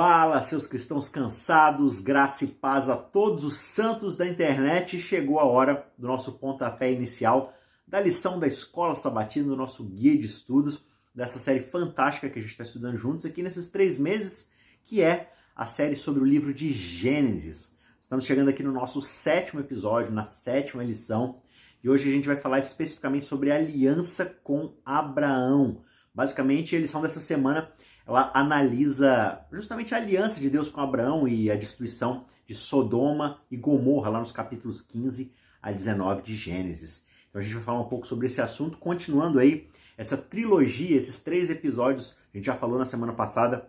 [0.00, 5.00] Fala, seus cristãos cansados, graça e paz a todos os santos da internet.
[5.00, 7.52] Chegou a hora do nosso pontapé inicial
[7.84, 12.42] da lição da Escola Sabatina, do nosso guia de estudos, dessa série fantástica que a
[12.42, 14.48] gente está estudando juntos aqui nesses três meses,
[14.84, 17.76] que é a série sobre o livro de Gênesis.
[18.00, 21.40] Estamos chegando aqui no nosso sétimo episódio, na sétima lição,
[21.82, 25.82] e hoje a gente vai falar especificamente sobre aliança com Abraão.
[26.14, 27.68] Basicamente, a lição dessa semana
[28.08, 33.56] ela analisa justamente a aliança de Deus com Abraão e a destruição de Sodoma e
[33.56, 37.04] Gomorra, lá nos capítulos 15 a 19 de Gênesis.
[37.28, 39.68] Então a gente vai falar um pouco sobre esse assunto, continuando aí
[39.98, 43.68] essa trilogia, esses três episódios, a gente já falou na semana passada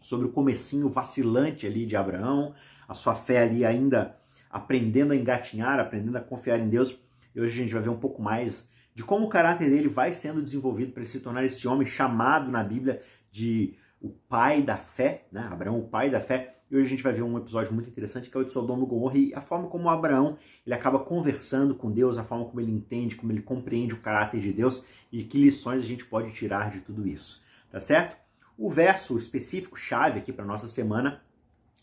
[0.00, 2.54] sobre o comecinho vacilante ali de Abraão,
[2.88, 4.16] a sua fé ali ainda
[4.50, 6.98] aprendendo a engatinhar, aprendendo a confiar em Deus.
[7.34, 8.66] E hoje a gente vai ver um pouco mais
[8.96, 12.50] de como o caráter dele vai sendo desenvolvido para ele se tornar esse homem chamado
[12.50, 13.02] na Bíblia
[13.36, 15.46] de o pai da fé, né?
[15.50, 16.54] Abraão, o pai da fé.
[16.70, 18.82] E hoje a gente vai ver um episódio muito interessante que é o de Sodoma
[18.82, 22.60] e Gomorra e a forma como Abraão ele acaba conversando com Deus, a forma como
[22.60, 26.32] ele entende, como ele compreende o caráter de Deus e que lições a gente pode
[26.32, 28.16] tirar de tudo isso, tá certo?
[28.58, 31.22] O verso específico chave aqui para nossa semana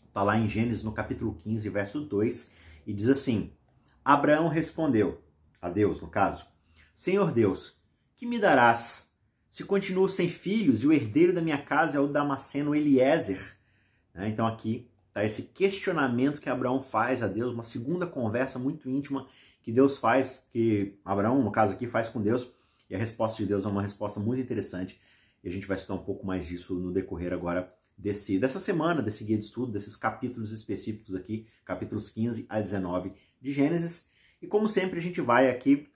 [0.06, 2.50] está lá em Gênesis no capítulo 15, verso 2
[2.86, 3.52] e diz assim:
[4.04, 5.22] Abraão respondeu
[5.62, 6.46] a Deus, no caso:
[6.94, 7.74] Senhor Deus,
[8.16, 9.03] que me darás
[9.54, 13.56] se continuo sem filhos e o herdeiro da minha casa é o Damasceno Eliezer.
[14.12, 14.28] Né?
[14.28, 19.28] Então aqui está esse questionamento que Abraão faz a Deus, uma segunda conversa muito íntima
[19.62, 22.52] que Deus faz, que Abraão, no caso aqui, faz com Deus,
[22.90, 25.00] e a resposta de Deus é uma resposta muito interessante,
[25.44, 29.02] e a gente vai estudar um pouco mais disso no decorrer agora desse, dessa semana,
[29.02, 34.10] desse guia de estudo, desses capítulos específicos aqui, capítulos 15 a 19 de Gênesis.
[34.42, 35.88] E como sempre, a gente vai aqui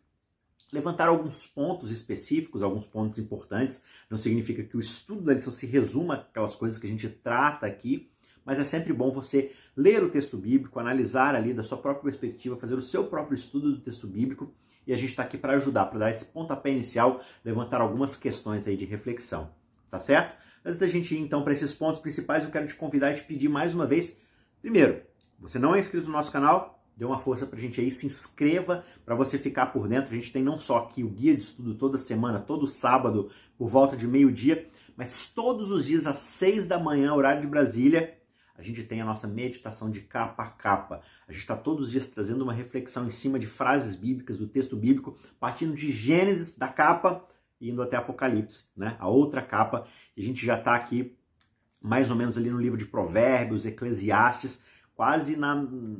[0.72, 3.82] levantar alguns pontos específicos, alguns pontos importantes.
[4.10, 7.66] Não significa que o estudo da lição se resuma aquelas coisas que a gente trata
[7.66, 8.10] aqui,
[8.44, 12.56] mas é sempre bom você ler o texto bíblico, analisar ali da sua própria perspectiva,
[12.56, 14.52] fazer o seu próprio estudo do texto bíblico.
[14.86, 18.66] E a gente está aqui para ajudar, para dar esse pontapé inicial, levantar algumas questões
[18.66, 19.50] aí de reflexão.
[19.90, 20.36] Tá certo?
[20.64, 23.24] Antes da gente ir então para esses pontos principais, eu quero te convidar e te
[23.24, 24.18] pedir mais uma vez.
[24.60, 25.02] Primeiro,
[25.38, 26.77] você não é inscrito no nosso canal?
[26.98, 30.12] Dê uma força pra gente aí, se inscreva para você ficar por dentro.
[30.12, 33.68] A gente tem não só aqui o guia de estudo toda semana, todo sábado, por
[33.68, 38.18] volta de meio-dia, mas todos os dias às seis da manhã, horário de Brasília,
[38.56, 41.00] a gente tem a nossa meditação de capa a capa.
[41.28, 44.48] A gente está todos os dias trazendo uma reflexão em cima de frases bíblicas, do
[44.48, 47.24] texto bíblico, partindo de Gênesis, da capa,
[47.60, 48.96] e indo até Apocalipse, né?
[48.98, 49.86] A outra capa.
[50.16, 51.16] E a gente já está aqui
[51.80, 54.60] mais ou menos ali no livro de Provérbios, Eclesiastes,
[54.98, 55.54] quase na,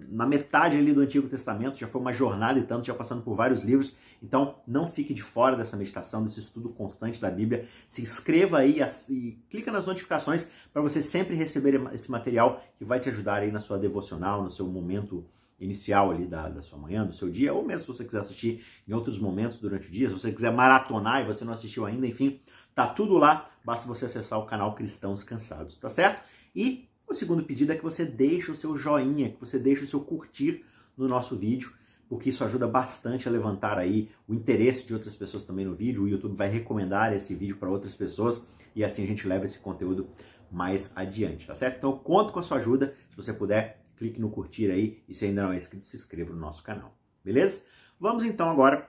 [0.08, 3.36] na metade ali do Antigo Testamento, já foi uma jornada e tanto, já passando por
[3.36, 3.94] vários livros.
[4.20, 7.68] Então, não fique de fora dessa meditação, desse estudo constante da Bíblia.
[7.86, 12.98] Se inscreva aí e clica nas notificações para você sempre receber esse material que vai
[12.98, 15.24] te ajudar aí na sua devocional, no seu momento
[15.60, 18.64] inicial ali da, da sua manhã, do seu dia, ou mesmo se você quiser assistir
[18.86, 22.04] em outros momentos durante o dia, se você quiser maratonar e você não assistiu ainda,
[22.04, 22.40] enfim,
[22.74, 26.20] tá tudo lá, basta você acessar o canal Cristãos Cansados, tá certo?
[26.52, 29.86] E o segundo pedido é que você deixe o seu joinha, que você deixe o
[29.86, 30.64] seu curtir
[30.96, 31.72] no nosso vídeo,
[32.08, 36.02] porque isso ajuda bastante a levantar aí o interesse de outras pessoas também no vídeo.
[36.02, 38.42] O YouTube vai recomendar esse vídeo para outras pessoas
[38.74, 40.08] e assim a gente leva esse conteúdo
[40.50, 41.78] mais adiante, tá certo?
[41.78, 42.94] Então eu conto com a sua ajuda.
[43.10, 46.32] Se você puder, clique no curtir aí e se ainda não é inscrito, se inscreva
[46.32, 46.96] no nosso canal.
[47.22, 47.62] Beleza?
[48.00, 48.88] Vamos então agora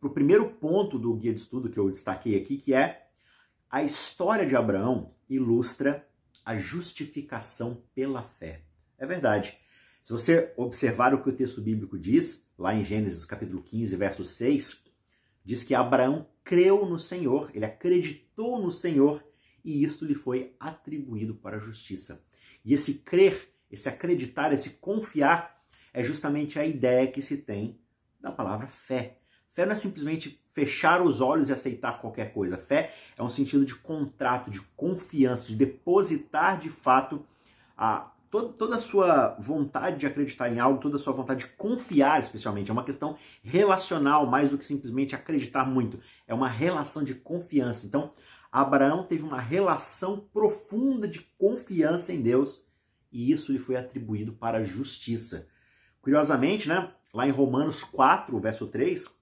[0.00, 3.06] para o primeiro ponto do guia de estudo que eu destaquei aqui, que é
[3.70, 6.06] a história de Abraão ilustra
[6.50, 8.62] a justificação pela fé.
[8.98, 9.56] É verdade.
[10.02, 14.24] Se você observar o que o texto bíblico diz, lá em Gênesis capítulo 15, verso
[14.24, 14.82] 6,
[15.44, 19.22] diz que Abraão creu no Senhor, ele acreditou no Senhor
[19.64, 22.20] e isto lhe foi atribuído para a justiça.
[22.64, 25.56] E esse crer, esse acreditar, esse confiar
[25.94, 27.80] é justamente a ideia que se tem
[28.20, 29.20] da palavra fé.
[29.50, 32.58] Fé não é simplesmente fechar os olhos e aceitar qualquer coisa.
[32.58, 37.24] Fé é um sentido de contrato, de confiança, de depositar de fato
[37.74, 41.52] a, toda, toda a sua vontade de acreditar em algo, toda a sua vontade de
[41.52, 42.70] confiar, especialmente.
[42.70, 45.98] É uma questão relacional, mais do que simplesmente acreditar muito.
[46.28, 47.86] É uma relação de confiança.
[47.86, 48.12] Então,
[48.52, 52.62] Abraão teve uma relação profunda de confiança em Deus
[53.10, 55.48] e isso lhe foi atribuído para a justiça.
[56.02, 59.19] Curiosamente, né, lá em Romanos 4, verso 3,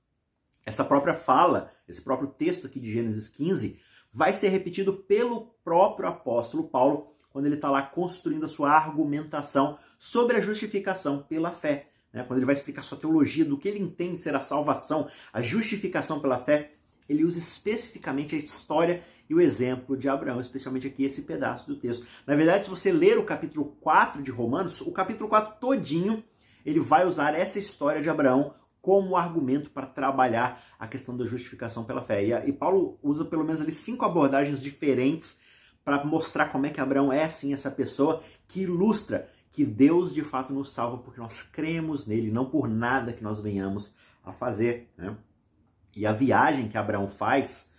[0.68, 3.80] essa própria fala, esse próprio texto aqui de Gênesis 15,
[4.12, 9.78] vai ser repetido pelo próprio apóstolo Paulo quando ele está lá construindo a sua argumentação
[9.98, 11.88] sobre a justificação pela fé.
[12.12, 12.22] Né?
[12.22, 16.20] Quando ele vai explicar sua teologia, do que ele entende ser a salvação, a justificação
[16.20, 16.72] pela fé,
[17.08, 21.76] ele usa especificamente a história e o exemplo de Abraão, especialmente aqui esse pedaço do
[21.76, 22.06] texto.
[22.26, 26.22] Na verdade, se você ler o capítulo 4 de Romanos, o capítulo 4 todinho,
[26.62, 28.54] ele vai usar essa história de Abraão
[28.88, 32.24] como argumento para trabalhar a questão da justificação pela fé.
[32.24, 35.38] E, e Paulo usa pelo menos ali cinco abordagens diferentes
[35.84, 40.22] para mostrar como é que Abraão é assim essa pessoa que ilustra que Deus de
[40.22, 43.94] fato nos salva porque nós cremos nele, não por nada que nós venhamos
[44.24, 44.88] a fazer.
[44.96, 45.14] Né?
[45.94, 47.70] E a viagem que Abraão faz,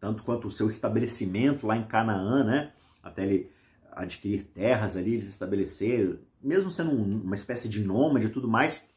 [0.00, 2.72] tanto quanto o seu estabelecimento lá em Canaã, né?
[3.00, 3.52] até ele
[3.92, 8.89] adquirir terras ali, ele se estabelecer, mesmo sendo uma espécie de nômade e tudo mais.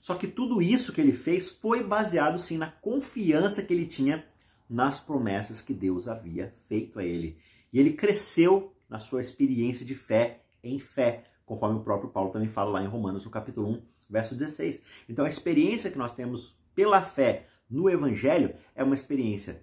[0.00, 4.24] Só que tudo isso que ele fez foi baseado sim na confiança que ele tinha
[4.68, 7.36] nas promessas que Deus havia feito a ele.
[7.72, 12.48] E ele cresceu na sua experiência de fé em fé, conforme o próprio Paulo também
[12.48, 14.82] fala lá em Romanos, no capítulo 1, verso 16.
[15.08, 19.62] Então a experiência que nós temos pela fé no Evangelho é uma experiência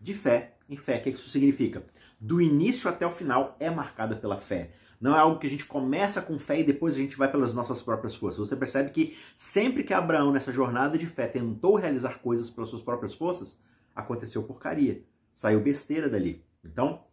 [0.00, 0.98] de fé em fé.
[0.98, 1.84] O que isso significa?
[2.20, 4.72] Do início até o final é marcada pela fé.
[5.00, 7.54] Não é algo que a gente começa com fé e depois a gente vai pelas
[7.54, 8.48] nossas próprias forças.
[8.48, 12.82] Você percebe que sempre que Abraão, nessa jornada de fé, tentou realizar coisas pelas suas
[12.82, 13.60] próprias forças,
[13.94, 15.04] aconteceu porcaria.
[15.32, 16.44] Saiu besteira dali.
[16.64, 17.04] Então,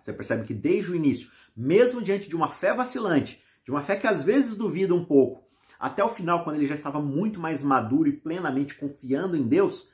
[0.00, 3.94] você percebe que desde o início, mesmo diante de uma fé vacilante, de uma fé
[3.94, 5.48] que às vezes duvida um pouco,
[5.78, 9.88] até o final, quando ele já estava muito mais maduro e plenamente confiando em Deus,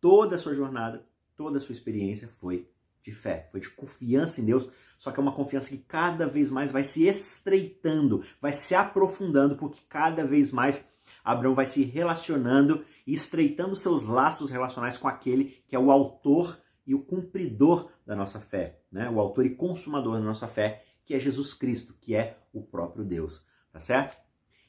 [0.00, 2.68] toda a sua jornada, toda a sua experiência foi
[3.04, 4.68] de fé, foi de confiança em Deus,
[4.98, 9.56] só que é uma confiança que cada vez mais vai se estreitando, vai se aprofundando,
[9.56, 10.82] porque cada vez mais
[11.22, 16.58] Abraão vai se relacionando e estreitando seus laços relacionais com aquele que é o autor
[16.86, 19.10] e o cumpridor da nossa fé, né?
[19.10, 23.04] O autor e consumador da nossa fé, que é Jesus Cristo, que é o próprio
[23.04, 24.16] Deus, tá certo?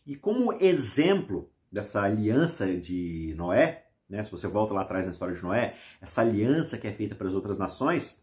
[0.06, 4.24] E como exemplo dessa aliança de Noé, né?
[4.24, 7.28] Se você volta lá atrás na história de Noé, essa aliança que é feita para
[7.28, 8.22] as outras nações,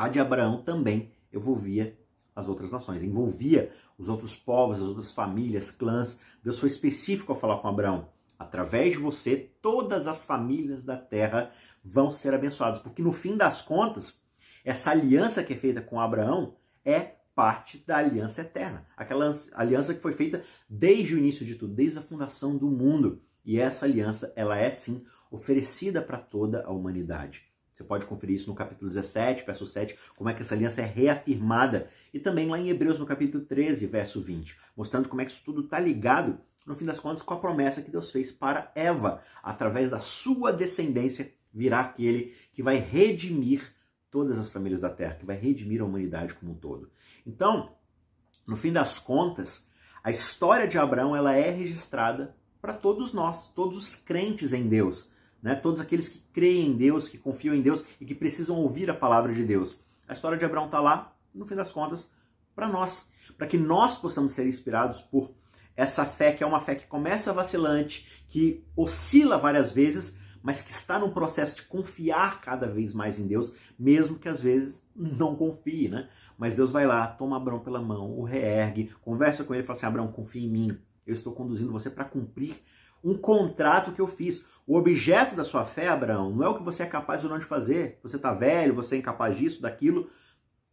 [0.00, 1.94] a de Abraão também envolvia
[2.34, 6.18] as outras nações, envolvia os outros povos, as outras famílias, clãs.
[6.42, 8.08] Deus foi específico ao falar com Abraão.
[8.38, 11.52] Através de você, todas as famílias da terra
[11.84, 14.18] vão ser abençoadas, porque no fim das contas,
[14.64, 20.00] essa aliança que é feita com Abraão é parte da aliança eterna, aquela aliança que
[20.00, 23.20] foi feita desde o início de tudo, desde a fundação do mundo.
[23.44, 27.49] E essa aliança, ela é sim oferecida para toda a humanidade.
[27.80, 30.84] Você pode conferir isso no capítulo 17, verso 7, como é que essa aliança é
[30.84, 31.88] reafirmada.
[32.12, 35.42] E também lá em Hebreus, no capítulo 13, verso 20, mostrando como é que isso
[35.42, 39.22] tudo está ligado, no fim das contas, com a promessa que Deus fez para Eva.
[39.42, 43.74] Através da sua descendência virá aquele que vai redimir
[44.10, 46.90] todas as famílias da terra, que vai redimir a humanidade como um todo.
[47.26, 47.76] Então,
[48.46, 49.66] no fim das contas,
[50.04, 55.08] a história de Abraão ela é registrada para todos nós, todos os crentes em Deus
[55.42, 55.54] né?
[55.54, 58.94] todos aqueles que creem em Deus, que confiam em Deus e que precisam ouvir a
[58.94, 59.78] palavra de Deus.
[60.08, 62.10] A história de Abraão está lá, no fim das contas,
[62.54, 63.08] para nós,
[63.38, 65.30] para que nós possamos ser inspirados por
[65.76, 70.70] essa fé que é uma fé que começa vacilante, que oscila várias vezes, mas que
[70.70, 75.36] está num processo de confiar cada vez mais em Deus, mesmo que às vezes não
[75.36, 76.08] confie, né?
[76.36, 79.76] Mas Deus vai lá, toma Abraão pela mão, o reergue, conversa com ele e fala
[79.76, 82.62] assim: Abraão, confia em mim, eu estou conduzindo você para cumprir
[83.02, 84.44] um contrato que eu fiz.
[84.70, 87.40] O objeto da sua fé, Abraão, não é o que você é capaz ou não
[87.40, 87.98] de fazer.
[88.04, 90.08] Você está velho, você é incapaz disso, daquilo.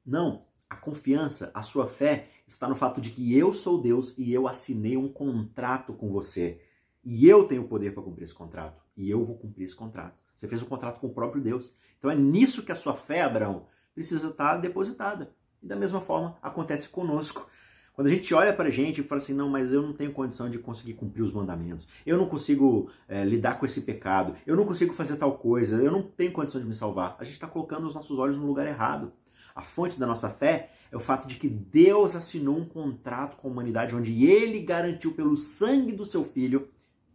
[0.06, 0.46] Não.
[0.70, 4.48] A confiança, a sua fé está no fato de que eu sou Deus e eu
[4.48, 6.62] assinei um contrato com você.
[7.04, 8.80] E eu tenho o poder para cumprir esse contrato.
[8.96, 10.14] E eu vou cumprir esse contrato.
[10.36, 11.74] Você fez um contrato com o próprio Deus.
[11.98, 15.34] Então é nisso que a sua fé, Abraão, precisa estar depositada.
[15.60, 17.50] E da mesma forma acontece conosco.
[17.98, 20.14] Quando a gente olha para a gente e fala assim, não, mas eu não tenho
[20.14, 24.56] condição de conseguir cumprir os mandamentos, eu não consigo é, lidar com esse pecado, eu
[24.56, 27.48] não consigo fazer tal coisa, eu não tenho condição de me salvar, a gente está
[27.48, 29.14] colocando os nossos olhos no lugar errado.
[29.56, 33.48] A fonte da nossa fé é o fato de que Deus assinou um contrato com
[33.48, 36.70] a humanidade onde ele garantiu pelo sangue do seu filho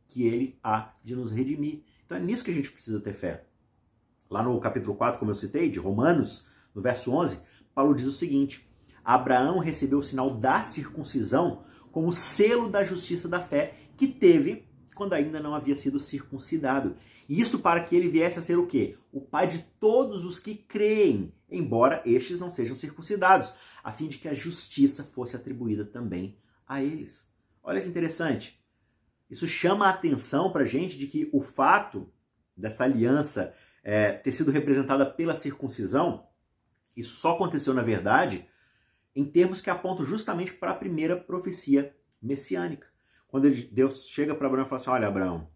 [0.09, 1.85] que ele há de nos redimir.
[2.05, 3.45] Então é nisso que a gente precisa ter fé.
[4.29, 7.39] Lá no capítulo 4, como eu citei, de Romanos, no verso 11,
[7.73, 8.69] Paulo diz o seguinte:
[9.05, 15.13] Abraão recebeu o sinal da circuncisão como selo da justiça da fé que teve quando
[15.13, 16.97] ainda não havia sido circuncidado.
[17.29, 18.99] Isso para que ele viesse a ser o quê?
[19.13, 24.19] O pai de todos os que creem, embora estes não sejam circuncidados, a fim de
[24.19, 27.27] que a justiça fosse atribuída também a eles.
[27.63, 28.61] Olha que interessante.
[29.31, 32.11] Isso chama a atenção para a gente de que o fato
[32.57, 36.27] dessa aliança é, ter sido representada pela circuncisão,
[36.97, 38.47] isso só aconteceu na verdade
[39.15, 42.87] em termos que apontam justamente para a primeira profecia messiânica.
[43.29, 45.49] Quando ele, Deus chega para Abraão e fala assim: Olha, Abraão,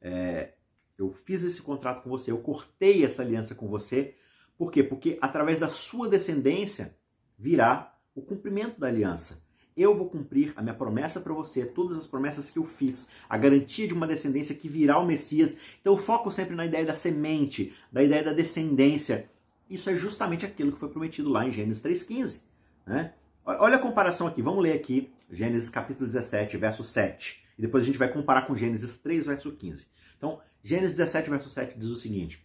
[0.00, 0.54] é,
[0.96, 4.16] eu fiz esse contrato com você, eu cortei essa aliança com você
[4.56, 4.82] Por quê?
[4.82, 6.96] Porque através da sua descendência
[7.38, 9.40] virá o cumprimento da aliança.
[9.76, 13.38] Eu vou cumprir a minha promessa para você, todas as promessas que eu fiz, a
[13.38, 15.56] garantia de uma descendência que virá o Messias.
[15.80, 19.30] Então eu foco sempre na ideia da semente, da ideia da descendência.
[19.70, 22.40] Isso é justamente aquilo que foi prometido lá em Gênesis 3,15.
[22.88, 23.12] Né?
[23.44, 27.44] Olha a comparação aqui, vamos ler aqui Gênesis capítulo 17, verso 7.
[27.58, 29.86] E depois a gente vai comparar com Gênesis 3, verso 15.
[30.16, 32.42] Então, Gênesis 17, verso 7 diz o seguinte: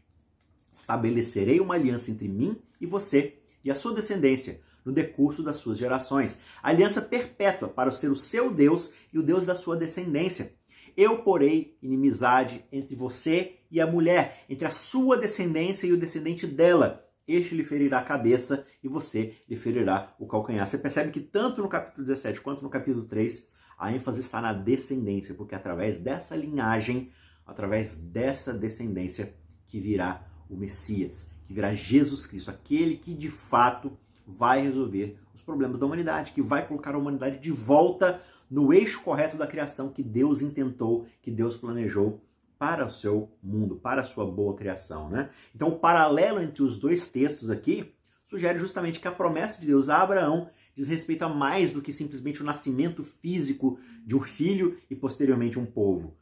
[0.74, 5.78] Estabelecerei uma aliança entre mim e você e a sua descendência no decurso das suas
[5.78, 6.38] gerações.
[6.62, 10.54] Aliança perpétua para ser o seu Deus e o Deus da sua descendência.
[10.96, 16.46] Eu porei inimizade entre você e a mulher, entre a sua descendência e o descendente
[16.46, 17.03] dela.
[17.28, 20.68] Este lhe ferirá a cabeça e você lhe ferirá o calcanhar.
[20.68, 24.54] Você percebe que tanto no capítulo 17 quanto no capítulo 3, a ênfase está na
[24.54, 27.12] descendência, porque através dessa linhagem,
[27.46, 29.34] através dessa descendência,
[29.68, 35.42] que virá o Messias, que virá Jesus Cristo, aquele que de fato vai resolver os
[35.42, 39.90] problemas da humanidade, que vai colocar a humanidade de volta no eixo correto da criação
[39.90, 42.22] que Deus intentou, que Deus planejou
[42.64, 45.10] para o seu mundo, para a sua boa criação.
[45.10, 45.30] Né?
[45.54, 47.94] Então, o paralelo entre os dois textos aqui
[48.24, 51.92] sugere justamente que a promessa de Deus a Abraão diz respeito a mais do que
[51.92, 56.16] simplesmente o nascimento físico de um filho e posteriormente um povo.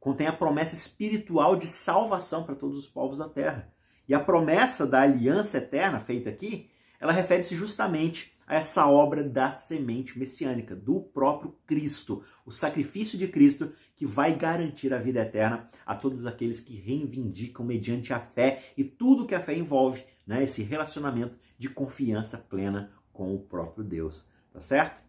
[0.00, 3.72] Contém a promessa espiritual de salvação para todos os povos da terra.
[4.08, 6.68] E a promessa da aliança eterna feita aqui
[7.04, 13.28] ela refere-se justamente a essa obra da semente messiânica, do próprio Cristo, o sacrifício de
[13.28, 18.72] Cristo que vai garantir a vida eterna a todos aqueles que reivindicam mediante a fé
[18.74, 23.84] e tudo que a fé envolve, né, esse relacionamento de confiança plena com o próprio
[23.84, 25.02] Deus, tá certo?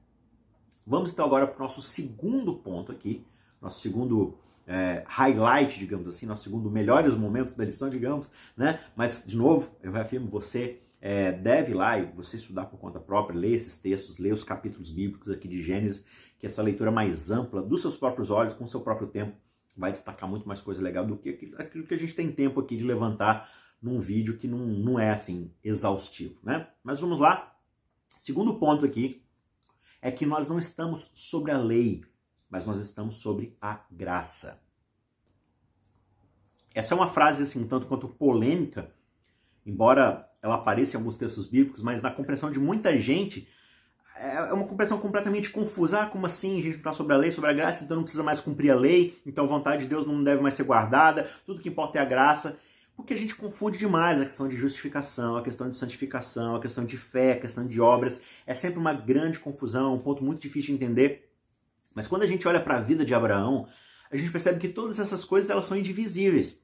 [0.86, 3.26] Vamos então agora para o nosso segundo ponto aqui,
[3.62, 4.38] nosso segundo
[4.68, 8.82] é, highlight, digamos assim, nosso segundo melhores momentos da lição, digamos, né?
[8.98, 13.40] Mas de novo, eu reafirmo você é, deve lá e você estudar por conta própria,
[13.40, 16.04] ler esses textos, ler os capítulos bíblicos aqui de Gênesis,
[16.40, 19.38] que essa leitura mais ampla, dos seus próprios olhos, com o seu próprio tempo,
[19.78, 22.76] vai destacar muito mais coisa legal do que aquilo que a gente tem tempo aqui
[22.76, 23.48] de levantar
[23.80, 26.70] num vídeo que não, não é assim exaustivo, né?
[26.84, 27.56] Mas vamos lá.
[28.18, 29.24] Segundo ponto aqui
[30.02, 32.04] é que nós não estamos sobre a lei,
[32.50, 34.60] mas nós estamos sobre a graça.
[36.74, 38.92] Essa é uma frase assim, tanto quanto polêmica,
[39.64, 43.48] embora ela apareça em alguns textos bíblicos, mas na compreensão de muita gente
[44.16, 46.02] é, é uma compreensão completamente confusa.
[46.02, 46.60] Ah, como assim?
[46.60, 48.76] A gente está sobre a lei, sobre a graça, então não precisa mais cumprir a
[48.76, 52.02] lei, então a vontade de Deus não deve mais ser guardada, tudo que importa é
[52.02, 52.58] a graça.
[52.96, 56.86] Porque a gente confunde demais a questão de justificação, a questão de santificação, a questão
[56.86, 58.22] de fé, a questão de obras.
[58.48, 61.30] É sempre uma grande confusão, um ponto muito difícil de entender.
[61.94, 63.68] Mas quando a gente olha para a vida de Abraão,
[64.10, 66.58] a gente percebe que todas essas coisas elas são indivisíveis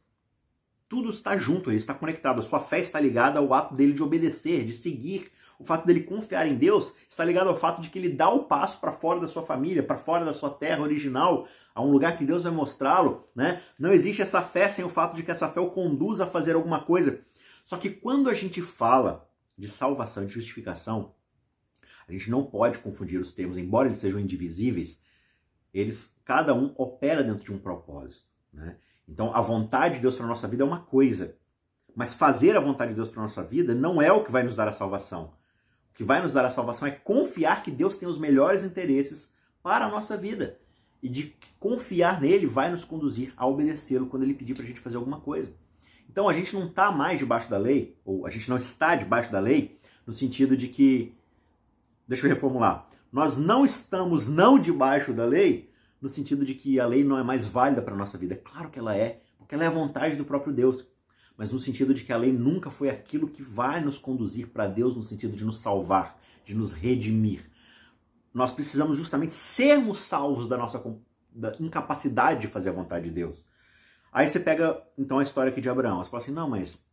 [0.92, 2.42] tudo está junto, ele está conectado.
[2.42, 5.32] A sua fé está ligada ao ato dele de obedecer, de seguir.
[5.58, 8.44] O fato dele confiar em Deus está ligado ao fato de que ele dá o
[8.44, 12.18] passo para fora da sua família, para fora da sua terra original, a um lugar
[12.18, 13.26] que Deus vai mostrá-lo.
[13.34, 13.62] Né?
[13.80, 16.56] Não existe essa fé sem o fato de que essa fé o conduz a fazer
[16.56, 17.22] alguma coisa.
[17.64, 21.16] Só que quando a gente fala de salvação, de justificação,
[22.06, 25.02] a gente não pode confundir os termos, embora eles sejam indivisíveis,
[25.74, 28.26] eles cada um opera dentro de um propósito.
[28.52, 28.76] Né?
[29.12, 31.36] Então, a vontade de Deus para a nossa vida é uma coisa,
[31.94, 34.42] mas fazer a vontade de Deus para a nossa vida não é o que vai
[34.42, 35.34] nos dar a salvação.
[35.92, 39.34] O que vai nos dar a salvação é confiar que Deus tem os melhores interesses
[39.62, 40.58] para a nossa vida.
[41.04, 44.80] E de confiar nele vai nos conduzir a obedecê-lo quando ele pedir para a gente
[44.80, 45.52] fazer alguma coisa.
[46.10, 49.30] Então a gente não está mais debaixo da lei, ou a gente não está debaixo
[49.30, 49.78] da lei,
[50.08, 51.14] no sentido de que.
[52.08, 52.88] Deixa eu reformular.
[53.12, 55.71] Nós não estamos não debaixo da lei
[56.02, 58.34] no sentido de que a lei não é mais válida para a nossa vida.
[58.34, 60.86] É claro que ela é, porque ela é a vontade do próprio Deus.
[61.38, 64.68] Mas no sentido de que a lei nunca foi aquilo que vai nos conduzir para
[64.68, 67.50] Deus, no sentido de nos salvar, de nos redimir.
[68.34, 70.82] Nós precisamos justamente sermos salvos da nossa
[71.34, 73.46] da incapacidade de fazer a vontade de Deus.
[74.12, 76.04] Aí você pega então a história aqui de Abraão.
[76.04, 76.84] Você fala assim: não, mas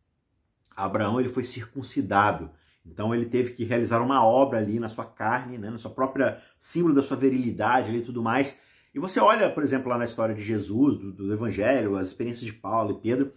[0.75, 2.49] Abraão ele foi circuncidado.
[2.85, 6.41] Então ele teve que realizar uma obra ali na sua carne, né, na sua própria
[6.57, 8.57] símbolo da sua virilidade e tudo mais.
[8.93, 12.45] E você olha, por exemplo, lá na história de Jesus, do, do Evangelho, as experiências
[12.45, 13.31] de Paulo e Pedro,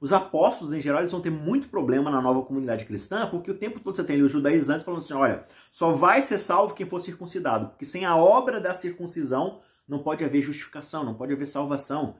[0.00, 3.58] os apóstolos, em geral, eles vão ter muito problema na nova comunidade cristã, porque o
[3.58, 7.00] tempo todo você tem os judaizantes falando assim: olha, só vai ser salvo quem for
[7.00, 12.14] circuncidado, porque sem a obra da circuncisão não pode haver justificação, não pode haver salvação.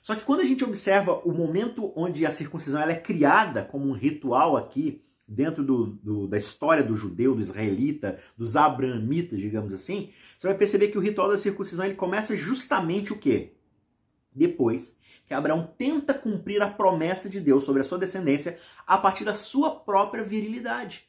[0.00, 3.88] Só que quando a gente observa o momento onde a circuncisão ela é criada como
[3.88, 9.74] um ritual aqui, dentro do, do, da história do judeu, do israelita, dos abrahamitas, digamos
[9.74, 13.52] assim, você vai perceber que o ritual da circuncisão ele começa justamente o quê?
[14.38, 19.24] depois que Abraão tenta cumprir a promessa de Deus sobre a sua descendência a partir
[19.24, 21.06] da sua própria virilidade.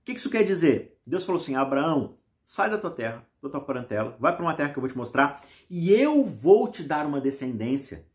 [0.00, 0.96] O que isso quer dizer?
[1.04, 4.70] Deus falou assim: Abraão, sai da tua terra, da tua parentela, vai para uma terra
[4.70, 8.06] que eu vou te mostrar e eu vou te dar uma descendência.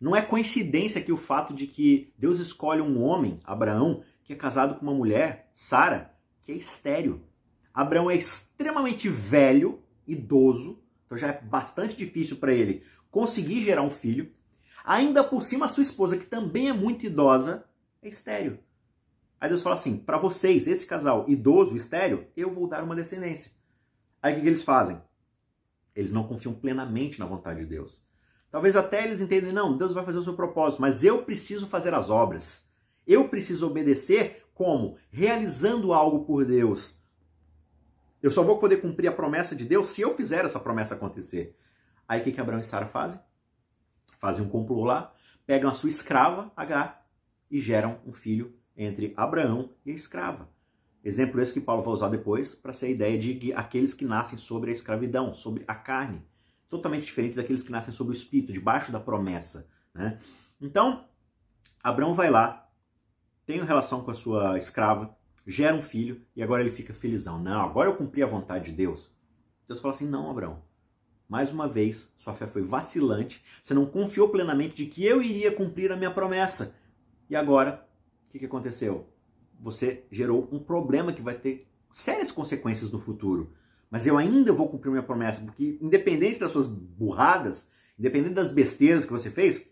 [0.00, 4.36] Não é coincidência que o fato de que Deus escolhe um homem, Abraão, que é
[4.36, 7.20] casado com uma mulher, Sara, que é estéreo.
[7.74, 13.90] Abraão é extremamente velho, idoso, então já é bastante difícil para ele conseguir gerar um
[13.90, 14.32] filho.
[14.84, 17.64] Ainda por cima, a sua esposa, que também é muito idosa,
[18.00, 18.60] é estéreo.
[19.40, 23.50] Aí Deus fala assim: para vocês, esse casal idoso, estéreo, eu vou dar uma descendência.
[24.22, 25.02] Aí o que, que eles fazem?
[25.92, 28.00] Eles não confiam plenamente na vontade de Deus.
[28.48, 31.92] Talvez até eles entendem, não, Deus vai fazer o seu propósito, mas eu preciso fazer
[31.94, 32.69] as obras.
[33.06, 34.98] Eu preciso obedecer como?
[35.10, 36.98] Realizando algo por Deus.
[38.22, 41.56] Eu só vou poder cumprir a promessa de Deus se eu fizer essa promessa acontecer.
[42.06, 43.18] Aí o que, que Abraão e Sara fazem?
[44.18, 45.14] Fazem um complô lá,
[45.46, 47.02] pegam a sua escrava, H,
[47.50, 50.48] e geram um filho entre Abraão e a escrava.
[51.02, 54.38] Exemplo esse que Paulo vai usar depois para ser a ideia de aqueles que nascem
[54.38, 56.22] sobre a escravidão, sobre a carne.
[56.68, 59.66] Totalmente diferente daqueles que nascem sobre o espírito, debaixo da promessa.
[59.94, 60.20] Né?
[60.60, 61.06] Então,
[61.82, 62.69] Abraão vai lá,
[63.50, 65.12] tem relação com a sua escrava,
[65.44, 67.42] gera um filho e agora ele fica felizão.
[67.42, 69.12] Não, agora eu cumpri a vontade de Deus.
[69.66, 70.62] Deus fala assim: não, Abraão.
[71.28, 75.52] Mais uma vez, sua fé foi vacilante, você não confiou plenamente de que eu iria
[75.52, 76.76] cumprir a minha promessa.
[77.28, 77.84] E agora,
[78.28, 79.08] o que, que aconteceu?
[79.60, 83.52] Você gerou um problema que vai ter sérias consequências no futuro.
[83.90, 89.04] Mas eu ainda vou cumprir minha promessa, porque independente das suas burradas, independente das besteiras
[89.04, 89.64] que você fez,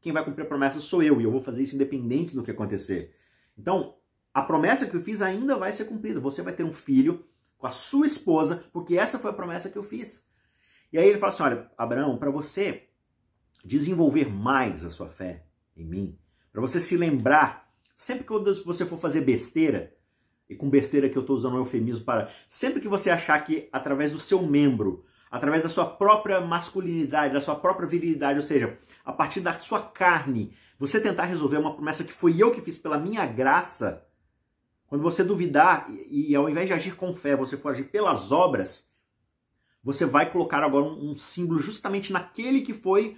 [0.00, 2.50] quem vai cumprir a promessa sou eu, e eu vou fazer isso independente do que
[2.50, 3.14] acontecer.
[3.56, 3.96] Então,
[4.32, 6.20] a promessa que eu fiz ainda vai ser cumprida.
[6.20, 7.24] Você vai ter um filho
[7.56, 10.22] com a sua esposa, porque essa foi a promessa que eu fiz.
[10.92, 12.88] E aí ele fala assim: olha, Abraão, para você
[13.64, 16.18] desenvolver mais a sua fé em mim,
[16.52, 19.96] para você se lembrar, sempre que você for fazer besteira,
[20.48, 23.70] e com besteira que eu estou usando um eufemismo para, sempre que você achar que
[23.72, 28.78] através do seu membro, através da sua própria masculinidade, da sua própria virilidade, ou seja,
[29.04, 32.76] a partir da sua carne, você tentar resolver uma promessa que foi eu que fiz
[32.76, 34.04] pela minha graça,
[34.86, 38.30] quando você duvidar e, e ao invés de agir com fé, você for agir pelas
[38.30, 38.88] obras,
[39.82, 43.16] você vai colocar agora um, um símbolo justamente naquele que foi,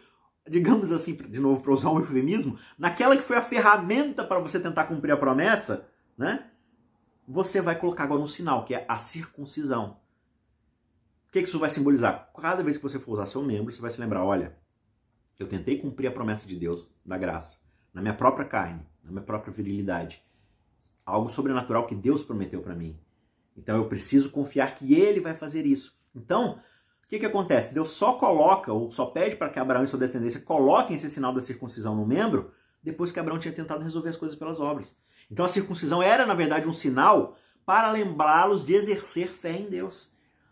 [0.49, 4.59] digamos assim, de novo para usar um eufemismo, naquela que foi a ferramenta para você
[4.61, 6.51] tentar cumprir a promessa, né?
[7.27, 9.99] Você vai colocar agora um sinal, que é a circuncisão.
[11.29, 12.31] O que, isso vai simbolizar?
[12.41, 14.57] Cada vez que você for usar seu membro, você vai se lembrar, olha,
[15.39, 17.59] eu tentei cumprir a promessa de Deus, da graça,
[17.93, 20.23] na minha própria carne, na minha própria virilidade.
[21.05, 22.99] Algo sobrenatural que Deus prometeu para mim.
[23.55, 25.95] Então eu preciso confiar que Ele vai fazer isso.
[26.15, 26.63] Então,
[27.05, 27.75] o que, que acontece?
[27.75, 31.35] Deus só coloca, ou só pede para que Abraão e sua descendência coloquem esse sinal
[31.35, 34.97] da circuncisão no membro, depois que Abraão tinha tentado resolver as coisas pelas obras.
[35.31, 37.37] Então a circuncisão era, na verdade, um sinal
[37.67, 40.09] para lembrá-los de exercer fé em Deus.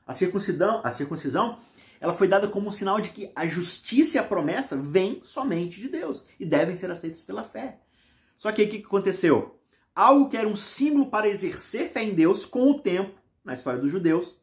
[0.06, 1.58] A circuncisão, a circuncisão
[2.00, 5.80] ela foi dada como um sinal de que a justiça e a promessa vêm somente
[5.80, 7.80] de Deus e devem ser aceitas pela fé.
[8.36, 9.58] Só que aí o que aconteceu?
[9.94, 13.80] Algo que era um símbolo para exercer fé em Deus, com o tempo, na história
[13.80, 14.36] dos judeus,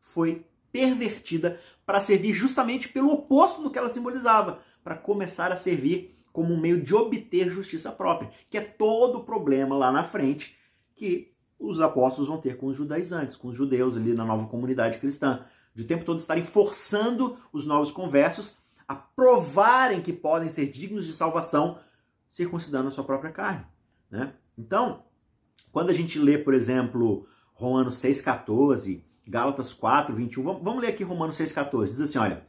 [0.00, 6.18] foi pervertida para servir justamente pelo oposto do que ela simbolizava, para começar a servir
[6.32, 10.58] como um meio de obter justiça própria, que é todo o problema lá na frente
[10.94, 14.98] que os apóstolos vão ter com os judaizantes, com os judeus ali na nova comunidade
[14.98, 15.44] cristã
[15.74, 21.12] de tempo todo estarem forçando os novos conversos a provarem que podem ser dignos de
[21.12, 21.78] salvação
[22.28, 23.64] circuncidando a sua própria carne.
[24.10, 24.32] Né?
[24.56, 25.04] Então,
[25.70, 31.04] quando a gente lê, por exemplo, Romanos 6,14, Gálatas 4, 21, vamos, vamos ler aqui
[31.04, 32.44] Romanos 6,14, diz assim, olha,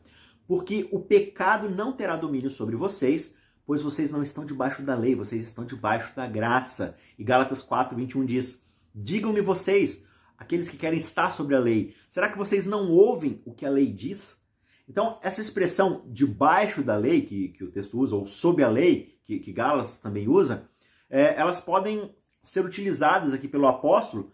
[0.48, 5.14] porque o pecado não terá domínio sobre vocês, pois vocês não estão debaixo da lei,
[5.14, 6.98] vocês estão debaixo da graça.
[7.20, 8.60] E Gálatas 4, 21 diz,
[9.02, 10.06] digam-me vocês,
[10.38, 11.96] aqueles que querem estar sobre a lei.
[12.10, 14.40] Será que vocês não ouvem o que a lei diz?
[14.88, 19.20] Então, essa expressão debaixo da lei, que, que o texto usa, ou sob a lei,
[19.24, 20.68] que, que Gálatas também usa,
[21.10, 24.32] é, elas podem ser utilizadas aqui pelo apóstolo,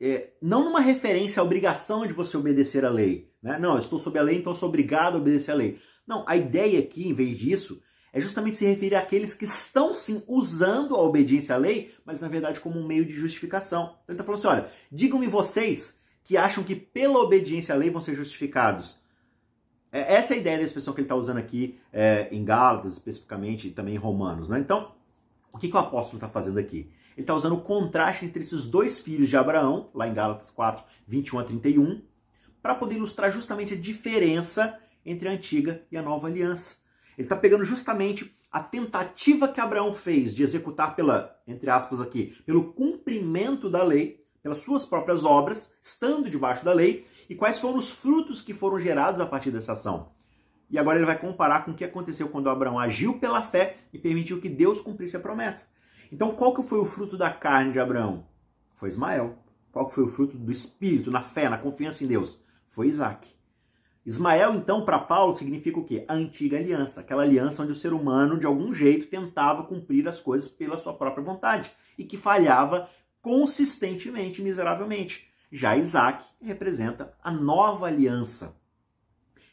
[0.00, 3.32] é, não numa referência à obrigação de você obedecer à lei.
[3.42, 3.58] Né?
[3.58, 5.78] Não, eu estou sob a lei, então sou obrigado a obedecer à lei.
[6.06, 7.82] Não, a ideia aqui, em vez disso,
[8.14, 12.28] é justamente se referir àqueles que estão sim usando a obediência à lei, mas na
[12.28, 13.96] verdade como um meio de justificação.
[14.04, 17.90] Então ele está falando assim: olha, digam-me vocês que acham que pela obediência à lei
[17.90, 19.02] vão ser justificados.
[19.90, 22.92] É, essa é a ideia da expressão que ele está usando aqui é, em Gálatas,
[22.92, 24.48] especificamente, e também em Romanos.
[24.48, 24.60] Né?
[24.60, 24.92] Então,
[25.52, 26.88] o que, que o apóstolo está fazendo aqui?
[27.16, 30.84] Ele está usando o contraste entre esses dois filhos de Abraão, lá em Gálatas 4,
[31.06, 32.00] 21 a 31,
[32.62, 36.83] para poder ilustrar justamente a diferença entre a antiga e a nova aliança.
[37.16, 42.36] Ele está pegando justamente a tentativa que Abraão fez de executar pela, entre aspas aqui,
[42.46, 47.78] pelo cumprimento da lei, pelas suas próprias obras, estando debaixo da lei, e quais foram
[47.78, 50.12] os frutos que foram gerados a partir dessa ação.
[50.70, 53.98] E agora ele vai comparar com o que aconteceu quando Abraão agiu pela fé e
[53.98, 55.66] permitiu que Deus cumprisse a promessa.
[56.12, 58.26] Então, qual que foi o fruto da carne de Abraão?
[58.76, 59.38] Foi Ismael.
[59.72, 62.40] Qual que foi o fruto do espírito, na fé, na confiança em Deus?
[62.70, 63.33] Foi Isaac.
[64.06, 66.04] Ismael, então, para Paulo, significa o quê?
[66.06, 67.00] A antiga aliança.
[67.00, 70.92] Aquela aliança onde o ser humano, de algum jeito, tentava cumprir as coisas pela sua
[70.92, 72.88] própria vontade e que falhava
[73.22, 75.26] consistentemente, miseravelmente.
[75.50, 78.54] Já Isaac representa a nova aliança.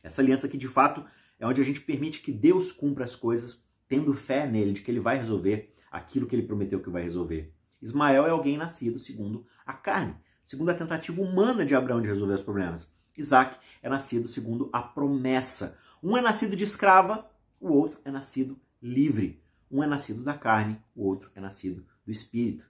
[0.04, 1.06] Essa aliança que, de fato,
[1.40, 4.92] é onde a gente permite que Deus cumpra as coisas, tendo fé nele, de que
[4.92, 7.54] ele vai resolver aquilo que ele prometeu que vai resolver.
[7.82, 12.34] Ismael é alguém nascido segundo a carne, segundo a tentativa humana de Abraão de resolver
[12.34, 12.92] os problemas.
[13.18, 15.78] Isaac é nascido segundo a promessa.
[16.02, 19.42] Um é nascido de escrava, o outro é nascido livre.
[19.70, 22.66] Um é nascido da carne, o outro é nascido do espírito.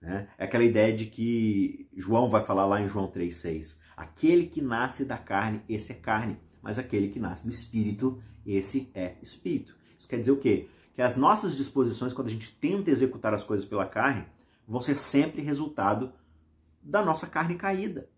[0.00, 0.28] Né?
[0.38, 3.76] É aquela ideia de que João vai falar lá em João 3,6.
[3.96, 6.38] Aquele que nasce da carne, esse é carne.
[6.62, 9.76] Mas aquele que nasce do espírito, esse é espírito.
[9.98, 10.68] Isso quer dizer o quê?
[10.94, 14.26] Que as nossas disposições, quando a gente tenta executar as coisas pela carne,
[14.66, 16.12] vão ser sempre resultado
[16.82, 18.08] da nossa carne caída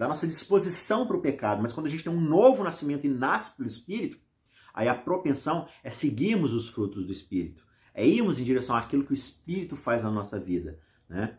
[0.00, 3.10] da nossa disposição para o pecado, mas quando a gente tem um novo nascimento e
[3.10, 4.18] nasce pelo Espírito,
[4.72, 9.12] aí a propensão é seguirmos os frutos do Espírito, é irmos em direção àquilo que
[9.12, 10.80] o Espírito faz na nossa vida.
[11.06, 11.36] Né?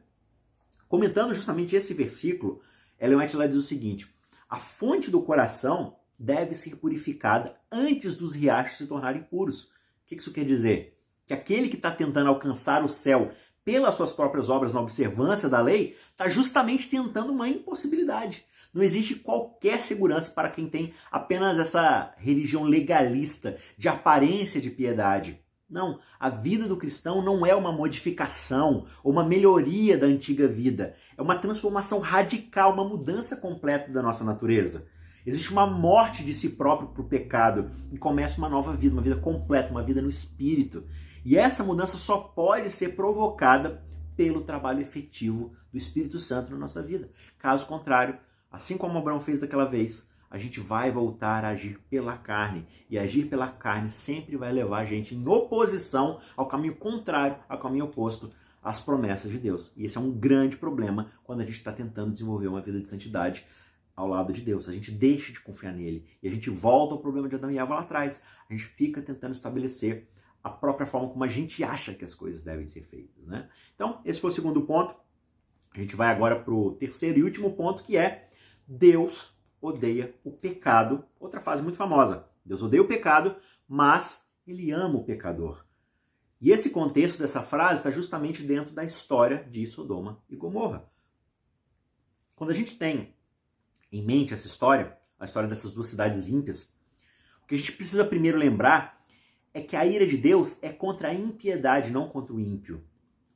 [0.87, 2.61] Comentando justamente esse versículo,
[2.99, 4.15] Ellen White lá diz o seguinte:
[4.47, 9.63] a fonte do coração deve ser purificada antes dos riachos se tornarem puros.
[9.63, 9.69] O
[10.05, 10.99] que isso quer dizer?
[11.25, 13.31] Que aquele que está tentando alcançar o céu
[13.63, 18.45] pelas suas próprias obras na observância da lei, está justamente tentando uma impossibilidade.
[18.73, 25.39] Não existe qualquer segurança para quem tem apenas essa religião legalista, de aparência de piedade.
[25.69, 30.95] Não, a vida do cristão não é uma modificação ou uma melhoria da antiga vida.
[31.17, 34.85] É uma transformação radical, uma mudança completa da nossa natureza.
[35.25, 39.01] Existe uma morte de si próprio para o pecado e começa uma nova vida, uma
[39.01, 40.83] vida completa, uma vida no espírito.
[41.23, 43.83] E essa mudança só pode ser provocada
[44.15, 47.09] pelo trabalho efetivo do Espírito Santo na nossa vida.
[47.37, 48.17] Caso contrário,
[48.51, 52.65] Assim como Abraão fez daquela vez, a gente vai voltar a agir pela carne.
[52.89, 57.59] E agir pela carne sempre vai levar a gente em oposição ao caminho contrário, ao
[57.59, 58.31] caminho oposto
[58.63, 59.71] às promessas de Deus.
[59.75, 62.87] E esse é um grande problema quando a gente está tentando desenvolver uma vida de
[62.87, 63.45] santidade
[63.95, 64.69] ao lado de Deus.
[64.69, 67.57] A gente deixa de confiar nele e a gente volta ao problema de Adão e
[67.57, 68.21] Eva lá atrás.
[68.49, 70.07] A gente fica tentando estabelecer
[70.43, 73.25] a própria forma como a gente acha que as coisas devem ser feitas.
[73.25, 73.49] Né?
[73.75, 74.95] Então, esse foi o segundo ponto.
[75.73, 78.29] A gente vai agora para o terceiro e último ponto, que é
[78.67, 81.05] Deus odeia o pecado.
[81.19, 82.27] Outra frase muito famosa.
[82.43, 83.35] Deus odeia o pecado,
[83.67, 85.65] mas ele ama o pecador.
[86.39, 90.89] E esse contexto dessa frase está justamente dentro da história de Sodoma e Gomorra.
[92.35, 93.15] Quando a gente tem
[93.91, 96.73] em mente essa história, a história dessas duas cidades ímpias,
[97.43, 99.05] o que a gente precisa primeiro lembrar
[99.53, 102.83] é que a ira de Deus é contra a impiedade, não contra o ímpio.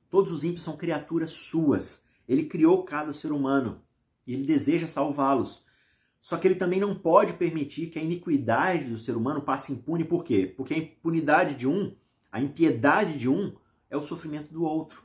[0.10, 2.04] Todos os ímpios são criaturas suas.
[2.28, 3.84] Ele criou cada ser humano
[4.26, 5.64] e ele deseja salvá-los.
[6.22, 10.04] Só que ele também não pode permitir que a iniquidade do ser humano passe impune.
[10.04, 10.52] Por quê?
[10.58, 11.96] Porque a impunidade de um,
[12.32, 13.56] a impiedade de um,
[13.90, 15.04] é o sofrimento do outro.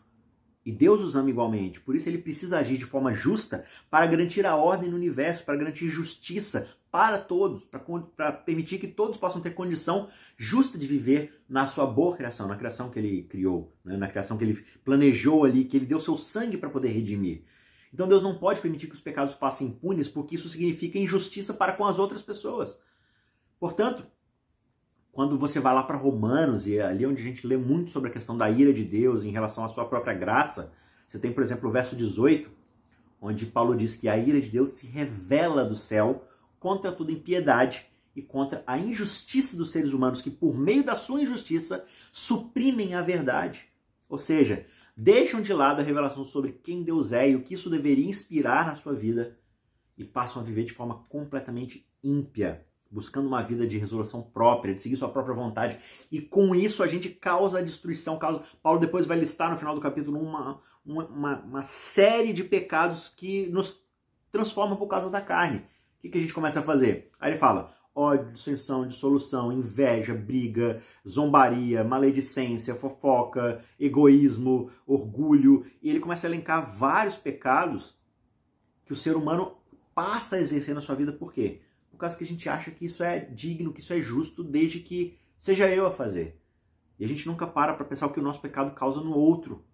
[0.64, 1.80] E Deus os ama igualmente.
[1.80, 5.56] Por isso ele precisa agir de forma justa para garantir a ordem no universo, para
[5.56, 11.66] garantir justiça para todos, para permitir que todos possam ter condição justa de viver na
[11.66, 13.96] sua boa criação, na criação que ele criou, né?
[13.96, 17.44] na criação que ele planejou ali, que ele deu seu sangue para poder redimir.
[17.92, 21.72] Então Deus não pode permitir que os pecados passem impunes, porque isso significa injustiça para
[21.72, 22.78] com as outras pessoas.
[23.58, 24.06] Portanto,
[25.12, 28.10] quando você vai lá para Romanos, e é ali onde a gente lê muito sobre
[28.10, 30.72] a questão da ira de Deus em relação à sua própria graça,
[31.08, 32.50] você tem, por exemplo, o verso 18,
[33.20, 36.24] onde Paulo diz que a ira de Deus se revela do céu
[36.58, 41.20] contra toda impiedade e contra a injustiça dos seres humanos que, por meio da sua
[41.20, 43.68] injustiça, suprimem a verdade.
[44.08, 47.70] Ou seja, deixam de lado a revelação sobre quem Deus é e o que isso
[47.70, 49.38] deveria inspirar na sua vida
[49.96, 54.80] e passam a viver de forma completamente ímpia, buscando uma vida de resolução própria, de
[54.80, 55.78] seguir sua própria vontade.
[56.10, 58.18] E com isso a gente causa a destruição.
[58.18, 58.42] Causa...
[58.62, 63.46] Paulo depois vai listar no final do capítulo uma, uma, uma série de pecados que
[63.48, 63.78] nos
[64.32, 65.58] transformam por causa da carne.
[65.98, 67.10] O que, que a gente começa a fazer?
[67.20, 75.66] Aí ele fala: ódio, dissensão, dissolução, inveja, briga, zombaria, maledicência, fofoca, egoísmo, orgulho.
[75.82, 77.94] E ele começa a elencar vários pecados
[78.84, 79.56] que o ser humano
[79.94, 81.12] passa a exercer na sua vida.
[81.12, 81.60] Por quê?
[81.90, 84.80] Por causa que a gente acha que isso é digno, que isso é justo, desde
[84.80, 86.40] que seja eu a fazer.
[86.98, 89.64] E a gente nunca para para pensar o que o nosso pecado causa no outro.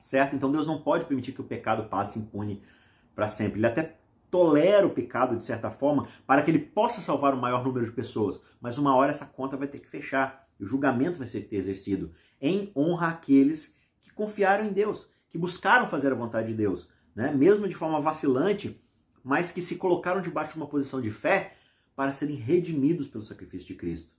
[0.00, 0.36] Certo?
[0.36, 2.62] Então Deus não pode permitir que o pecado passe impune
[3.14, 3.58] para sempre.
[3.58, 3.96] Ele até
[4.30, 7.92] tolera o pecado de certa forma para que ele possa salvar o maior número de
[7.92, 11.42] pessoas, mas uma hora essa conta vai ter que fechar e o julgamento vai ser
[11.42, 16.48] que ter exercido em honra àqueles que confiaram em Deus, que buscaram fazer a vontade
[16.48, 17.32] de Deus, né?
[17.32, 18.80] mesmo de forma vacilante,
[19.22, 21.54] mas que se colocaram debaixo de uma posição de fé
[21.94, 24.12] para serem redimidos pelo sacrifício de Cristo.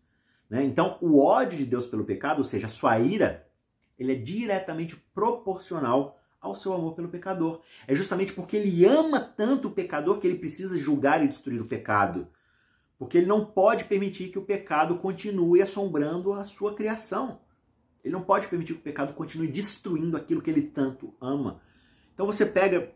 [0.49, 0.63] Né?
[0.63, 3.47] Então, o ódio de Deus pelo pecado, ou seja, a sua ira,
[3.97, 7.61] ele é diretamente proporcional ao seu amor pelo pecador.
[7.87, 11.67] É justamente porque ele ama tanto o pecador que ele precisa julgar e destruir o
[11.67, 12.27] pecado.
[12.97, 17.39] Porque ele não pode permitir que o pecado continue assombrando a sua criação.
[18.03, 21.61] Ele não pode permitir que o pecado continue destruindo aquilo que ele tanto ama.
[22.13, 22.91] Então você pega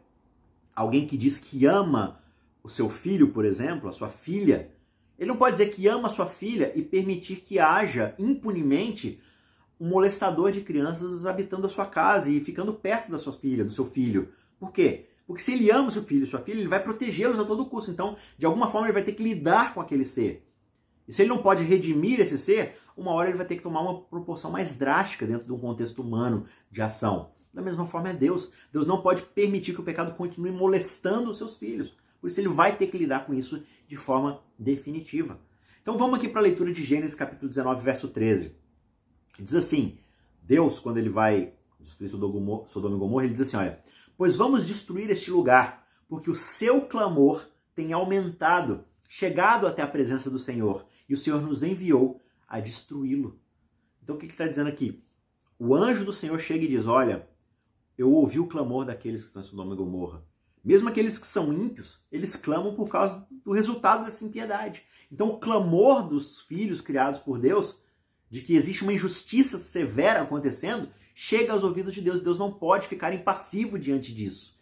[0.75, 2.19] alguém que diz que ama
[2.63, 4.71] o seu filho, por exemplo, a sua filha,
[5.17, 9.21] ele não pode dizer que ama a sua filha e permitir que haja impunemente
[9.81, 13.71] um molestador de crianças habitando a sua casa e ficando perto da sua filha, do
[13.71, 14.29] seu filho.
[14.59, 15.07] Por quê?
[15.25, 17.89] Porque se ele ama seu filho e sua filha, ele vai protegê-los a todo custo.
[17.89, 20.47] Então, de alguma forma, ele vai ter que lidar com aquele ser.
[21.07, 23.81] E se ele não pode redimir esse ser, uma hora ele vai ter que tomar
[23.81, 27.31] uma proporção mais drástica dentro de um contexto humano de ação.
[27.51, 28.51] Da mesma forma é Deus.
[28.71, 31.97] Deus não pode permitir que o pecado continue molestando os seus filhos.
[32.19, 35.39] Por isso ele vai ter que lidar com isso de forma definitiva.
[35.81, 38.60] Então vamos aqui para a leitura de Gênesis capítulo 19, verso 13.
[39.39, 39.97] Diz assim:
[40.41, 43.83] Deus, quando ele vai destruir Sodoma e Gomorra, ele diz assim: olha,
[44.17, 50.29] pois vamos destruir este lugar, porque o seu clamor tem aumentado, chegado até a presença
[50.29, 53.39] do Senhor, e o Senhor nos enviou a destruí-lo.
[54.03, 55.03] Então o que está dizendo aqui?
[55.57, 57.27] O anjo do Senhor chega e diz: Olha,
[57.97, 60.23] eu ouvi o clamor daqueles que estão em Sodoma e Gomorra.
[60.63, 64.83] Mesmo aqueles que são ímpios, eles clamam por causa do resultado dessa impiedade.
[65.11, 67.77] Então, o clamor dos filhos criados por Deus,
[68.31, 72.21] de que existe uma injustiça severa acontecendo, chega aos ouvidos de Deus.
[72.21, 74.59] Deus não pode ficar impassivo diante disso.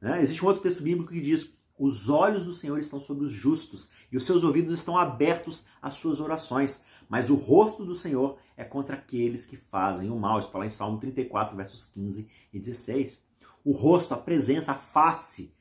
[0.00, 0.22] Né?
[0.22, 3.90] Existe um outro texto bíblico que diz: Os olhos do Senhor estão sobre os justos
[4.10, 6.82] e os seus ouvidos estão abertos às suas orações.
[7.08, 10.38] Mas o rosto do Senhor é contra aqueles que fazem o mal.
[10.38, 13.28] Isso está lá em Salmo 34, versos 15 e 16
[13.68, 15.54] o rosto, a presença, a face,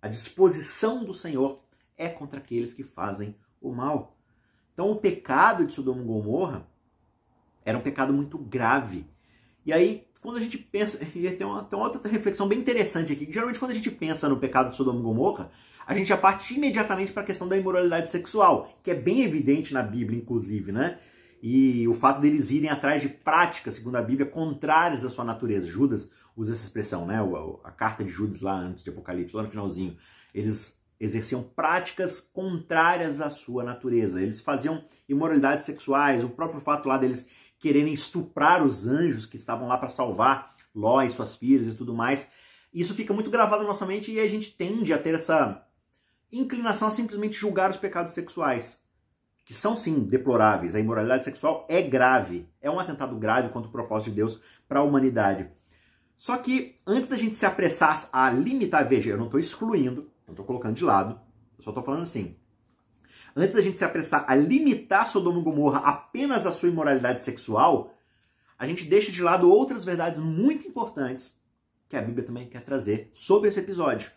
[0.00, 1.62] a disposição do Senhor
[1.94, 4.16] é contra aqueles que fazem o mal.
[4.72, 6.66] Então o pecado de Sodoma e Gomorra
[7.64, 9.06] era um pecado muito grave.
[9.64, 13.12] E aí, quando a gente pensa, e tem uma, tem uma outra reflexão bem interessante
[13.12, 15.50] aqui, que geralmente quando a gente pensa no pecado de Sodoma e Gomorra,
[15.86, 19.74] a gente já parte imediatamente para a questão da imoralidade sexual, que é bem evidente
[19.74, 20.98] na Bíblia, inclusive, né?
[21.42, 25.66] E o fato deles irem atrás de práticas, segundo a Bíblia, contrárias à sua natureza.
[25.66, 27.18] Judas usa essa expressão, né?
[27.64, 29.96] A carta de Judas lá antes de Apocalipse, lá no finalzinho.
[30.34, 34.20] Eles exerciam práticas contrárias à sua natureza.
[34.20, 37.26] Eles faziam imoralidades sexuais, o próprio fato lá deles
[37.60, 41.94] quererem estuprar os anjos que estavam lá para salvar Ló e suas filhas e tudo
[41.94, 42.28] mais.
[42.72, 45.66] Isso fica muito gravado na nossa mente e a gente tende a ter essa
[46.32, 48.80] inclinação a simplesmente julgar os pecados sexuais,
[49.44, 50.74] que são sim deploráveis.
[50.74, 54.80] A imoralidade sexual é grave, é um atentado grave contra o propósito de Deus para
[54.80, 55.50] a humanidade.
[56.16, 60.32] Só que antes da gente se apressar a limitar, veja, eu não estou excluindo, não
[60.32, 61.20] estou colocando de lado,
[61.58, 62.36] eu só estou falando assim.
[63.34, 67.94] Antes da gente se apressar a limitar Sodoma e Gomorra apenas à sua imoralidade sexual,
[68.58, 71.32] a gente deixa de lado outras verdades muito importantes
[71.88, 74.10] que a Bíblia também quer trazer sobre esse episódio.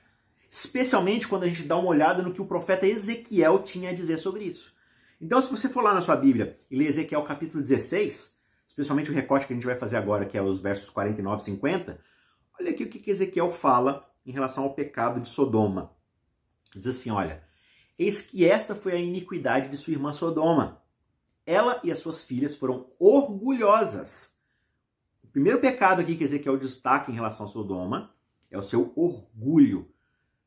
[0.49, 4.19] Especialmente quando a gente dá uma olhada no que o profeta Ezequiel tinha a dizer
[4.19, 4.73] sobre isso.
[5.19, 9.13] Então, se você for lá na sua Bíblia e ler Ezequiel capítulo 16, especialmente o
[9.13, 11.99] recorte que a gente vai fazer agora, que é os versos 49 e 50,
[12.59, 15.95] olha aqui o que Ezequiel fala em relação ao pecado de Sodoma.
[16.75, 17.43] Diz assim: olha,
[17.97, 20.81] eis que esta foi a iniquidade de sua irmã Sodoma.
[21.45, 24.31] Ela e as suas filhas foram orgulhosas.
[25.23, 28.13] O primeiro pecado aqui que Ezequiel destaca em relação a Sodoma
[28.49, 29.89] é o seu orgulho.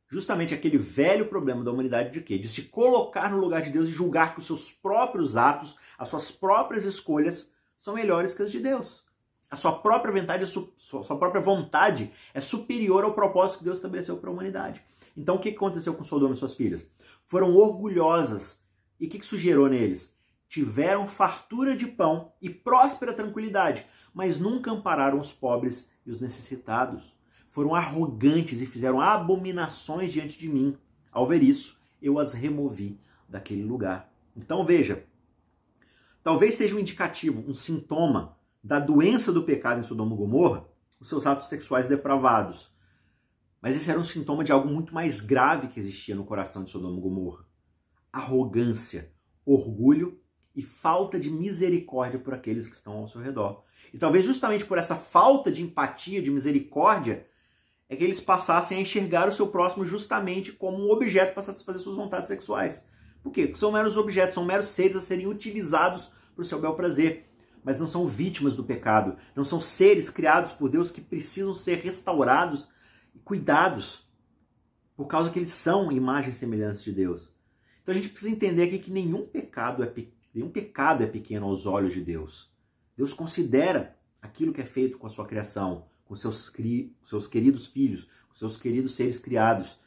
[0.08, 2.38] Justamente aquele velho problema da humanidade de quê?
[2.38, 6.08] De se colocar no lugar de Deus e julgar que os seus próprios atos, as
[6.08, 9.04] suas próprias escolhas são melhores que as de Deus.
[9.50, 14.16] A sua própria vontade, a sua própria vontade é superior ao propósito que Deus estabeleceu
[14.16, 14.80] para a humanidade.
[15.16, 16.86] Então o que aconteceu com Sodoma e suas filhas?
[17.26, 18.62] Foram orgulhosas.
[18.98, 20.14] E o que gerou neles?
[20.48, 27.14] Tiveram fartura de pão e próspera tranquilidade, mas nunca ampararam os pobres e os necessitados.
[27.50, 30.76] Foram arrogantes e fizeram abominações diante de mim.
[31.10, 34.12] Ao ver isso, eu as removi daquele lugar.
[34.36, 35.04] Então veja,
[36.26, 40.64] Talvez seja um indicativo, um sintoma da doença do pecado em Sodoma e Gomorra,
[40.98, 42.68] os seus atos sexuais depravados.
[43.60, 46.70] Mas esse era um sintoma de algo muito mais grave que existia no coração de
[46.70, 47.44] Sodoma e Gomorra:
[48.12, 49.12] arrogância,
[49.44, 50.20] orgulho
[50.54, 53.64] e falta de misericórdia por aqueles que estão ao seu redor.
[53.92, 57.26] E talvez justamente por essa falta de empatia, de misericórdia,
[57.88, 61.82] é que eles passassem a enxergar o seu próximo justamente como um objeto para satisfazer
[61.82, 62.84] suas vontades sexuais.
[63.22, 63.46] Por quê?
[63.46, 67.26] Porque são meros objetos, são meros seres a serem utilizados para o seu bel prazer.
[67.62, 71.78] Mas não são vítimas do pecado, não são seres criados por Deus que precisam ser
[71.78, 72.68] restaurados
[73.24, 74.06] cuidados,
[74.96, 77.30] por causa que eles são imagens semelhantes de Deus.
[77.82, 79.92] Então a gente precisa entender aqui que nenhum pecado é,
[80.34, 82.50] nenhum pecado é pequeno aos olhos de Deus.
[82.96, 87.68] Deus considera aquilo que é feito com a sua criação, com seus, cri, seus queridos
[87.68, 89.78] filhos, com seus queridos seres criados.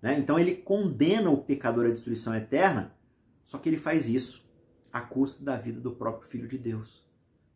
[0.00, 0.18] Né?
[0.18, 2.94] Então ele condena o pecador à destruição eterna,
[3.44, 4.44] só que ele faz isso
[4.92, 7.04] à custa da vida do próprio Filho de Deus.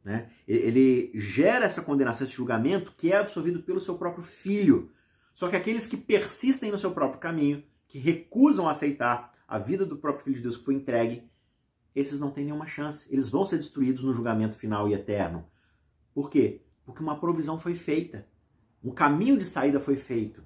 [0.04, 0.30] Né?
[0.46, 4.90] Ele gera essa condenação, esse julgamento que é absorvido pelo seu próprio Filho.
[5.38, 9.96] Só que aqueles que persistem no seu próprio caminho, que recusam aceitar a vida do
[9.96, 11.30] próprio Filho de Deus que foi entregue,
[11.94, 13.06] esses não têm nenhuma chance.
[13.08, 15.46] Eles vão ser destruídos no julgamento final e eterno.
[16.12, 16.62] Por quê?
[16.84, 18.26] Porque uma provisão foi feita.
[18.82, 20.42] Um caminho de saída foi feito.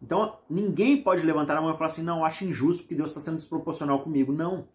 [0.00, 3.20] Então, ninguém pode levantar a mão e falar assim: não, acho injusto porque Deus está
[3.20, 4.32] sendo desproporcional comigo.
[4.32, 4.68] Não.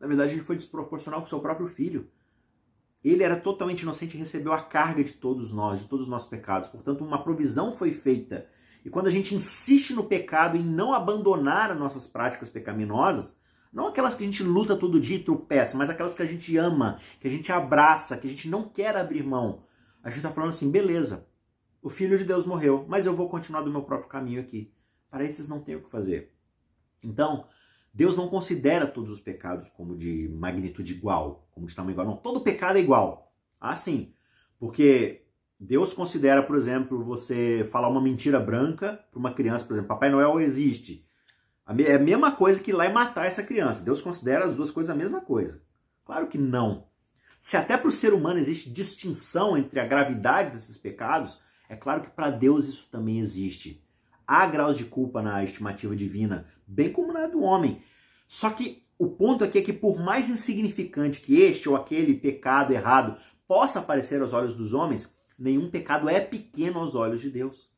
[0.00, 2.08] Na verdade, ele foi desproporcional com o seu próprio filho.
[3.04, 6.30] Ele era totalmente inocente e recebeu a carga de todos nós, de todos os nossos
[6.30, 6.70] pecados.
[6.70, 8.48] Portanto, uma provisão foi feita.
[8.84, 13.36] E quando a gente insiste no pecado em não abandonar as nossas práticas pecaminosas,
[13.72, 16.56] não aquelas que a gente luta todo dia e tropeça, mas aquelas que a gente
[16.56, 19.64] ama, que a gente abraça, que a gente não quer abrir mão.
[20.02, 21.26] A gente está falando assim, beleza,
[21.82, 24.72] o Filho de Deus morreu, mas eu vou continuar do meu próprio caminho aqui.
[25.10, 26.34] Para esses não tem o que fazer.
[27.02, 27.46] Então,
[27.92, 32.06] Deus não considera todos os pecados como de magnitude igual, como de tamanho igual.
[32.06, 33.32] Não, todo pecado é igual.
[33.60, 34.12] Ah, sim.
[34.58, 35.26] Porque
[35.60, 40.10] Deus considera, por exemplo, você falar uma mentira branca para uma criança, por exemplo, Papai
[40.10, 41.04] Noel existe.
[41.66, 43.82] É a mesma coisa que ir lá e matar essa criança.
[43.82, 45.60] Deus considera as duas coisas a mesma coisa.
[46.04, 46.86] Claro que não.
[47.40, 52.02] Se até para o ser humano existe distinção entre a gravidade desses pecados, é claro
[52.02, 53.84] que para Deus isso também existe.
[54.26, 57.82] Há graus de culpa na estimativa divina, bem como na do homem.
[58.26, 62.72] Só que o ponto aqui é que, por mais insignificante que este ou aquele pecado
[62.72, 63.16] errado
[63.46, 67.70] possa aparecer aos olhos dos homens, nenhum pecado é pequeno aos olhos de Deus.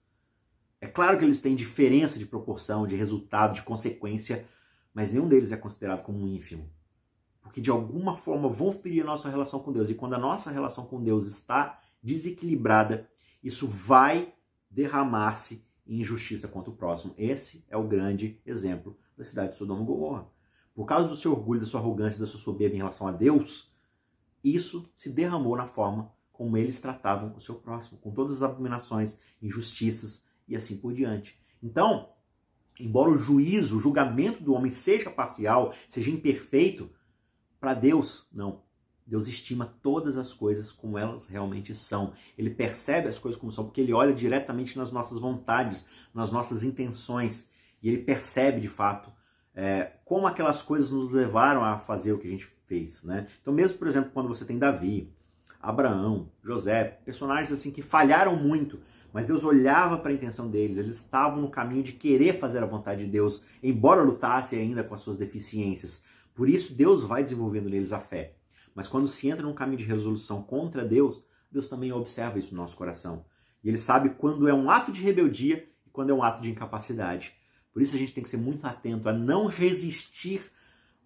[0.81, 4.47] É claro que eles têm diferença de proporção, de resultado, de consequência,
[4.95, 6.71] mas nenhum deles é considerado como um ínfimo.
[7.43, 9.91] Porque de alguma forma vão ferir a nossa relação com Deus.
[9.91, 13.09] E quando a nossa relação com Deus está desequilibrada,
[13.43, 14.33] isso vai
[14.71, 17.15] derramar-se em injustiça contra o próximo.
[17.19, 20.27] Esse é o grande exemplo da cidade de Sodoma e Gomorra.
[20.75, 23.71] Por causa do seu orgulho, da sua arrogância, da sua soberba em relação a Deus,
[24.43, 29.15] isso se derramou na forma como eles tratavam o seu próximo, com todas as abominações,
[29.43, 31.39] injustiças, e assim por diante.
[31.63, 32.09] Então,
[32.81, 36.89] embora o juízo, o julgamento do homem seja parcial, seja imperfeito,
[37.61, 38.63] para Deus, não.
[39.07, 42.15] Deus estima todas as coisas como elas realmente são.
[42.39, 46.65] Ele percebe as coisas como são, porque ele olha diretamente nas nossas vontades, nas nossas
[46.65, 47.47] intenções.
[47.83, 49.13] E ele percebe de fato
[49.55, 53.05] é, como aquelas coisas nos levaram a fazer o que a gente fez.
[53.05, 53.29] Né?
[53.43, 55.13] Então, mesmo, por exemplo, quando você tem Davi,
[55.61, 58.81] Abraão, José, personagens assim que falharam muito,
[59.13, 62.67] mas Deus olhava para a intenção deles, eles estavam no caminho de querer fazer a
[62.67, 66.05] vontade de Deus, embora lutassem ainda com as suas deficiências.
[66.35, 68.37] Por isso, Deus vai desenvolvendo neles a fé.
[68.75, 72.63] Mas quando se entra num caminho de resolução contra Deus, Deus também observa isso no
[72.63, 73.25] nosso coração.
[73.63, 76.51] E ele sabe quando é um ato de rebeldia e quando é um ato de
[76.51, 77.35] incapacidade.
[77.73, 80.43] Por isso a gente tem que ser muito atento a não resistir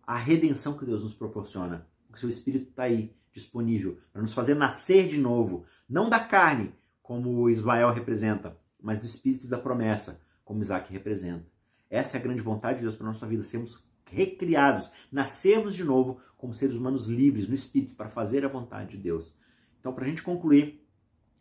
[0.07, 1.87] à redenção que Deus nos proporciona.
[2.07, 5.67] Porque seu Espírito está aí, disponível, para nos fazer nascer de novo.
[5.89, 11.45] Não da carne, como Ismael representa, mas do espírito da promessa, como Isaac representa.
[11.91, 15.85] Essa é a grande vontade de Deus para a nossa vida, sermos recriados, nascermos de
[15.85, 19.35] novo como seres humanos livres no espírito para fazer a vontade de Deus.
[19.81, 20.87] Então, para a gente concluir,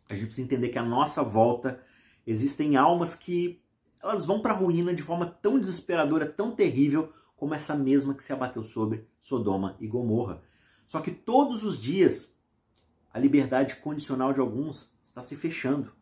[0.08, 1.80] a gente precisa entender que à nossa volta
[2.26, 3.62] existem almas que
[4.02, 8.24] elas vão para a ruína de forma tão desesperadora, tão terrível, como essa mesma que
[8.24, 10.42] se abateu sobre Sodoma e Gomorra.
[10.86, 12.32] Só que todos os dias
[13.12, 15.92] a liberdade condicional de alguns está se fechando.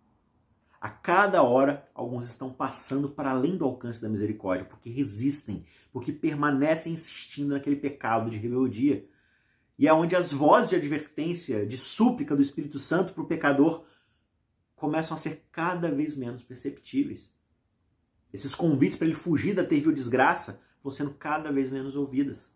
[0.80, 6.11] A cada hora, alguns estão passando para além do alcance da misericórdia, porque resistem, porque
[6.11, 9.07] permanecem insistindo naquele pecado de rebeldia.
[9.78, 13.85] E é onde as vozes de advertência, de súplica do Espírito Santo para o pecador
[14.74, 17.30] começam a ser cada vez menos perceptíveis.
[18.33, 22.52] Esses convites para ele fugir da terrível desgraça vão sendo cada vez menos ouvidas.